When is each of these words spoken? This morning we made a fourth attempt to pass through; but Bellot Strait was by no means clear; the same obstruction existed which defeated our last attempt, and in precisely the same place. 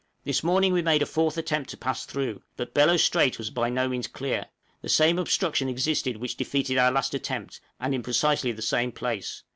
This 0.23 0.43
morning 0.43 0.73
we 0.73 0.81
made 0.81 1.03
a 1.03 1.05
fourth 1.05 1.37
attempt 1.37 1.69
to 1.69 1.77
pass 1.77 2.05
through; 2.07 2.41
but 2.57 2.73
Bellot 2.73 2.97
Strait 3.01 3.37
was 3.37 3.51
by 3.51 3.69
no 3.69 3.87
means 3.87 4.07
clear; 4.07 4.47
the 4.81 4.89
same 4.89 5.19
obstruction 5.19 5.69
existed 5.69 6.17
which 6.17 6.37
defeated 6.37 6.79
our 6.79 6.91
last 6.91 7.13
attempt, 7.13 7.61
and 7.79 7.93
in 7.93 8.01
precisely 8.01 8.51
the 8.51 8.63
same 8.63 8.91
place. 8.91 9.43